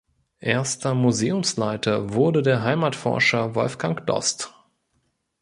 [0.39, 4.51] Erster Museumsleiter wurde der Heimatforscher Wolfgang Dost.